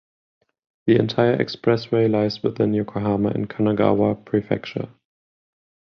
The 0.87 0.95
entire 0.95 1.37
expressway 1.37 2.09
lies 2.09 2.41
within 2.41 2.73
Yokohama 2.73 3.33
in 3.35 3.45
Kanagawa 3.45 4.15
Prefecture 4.25 4.89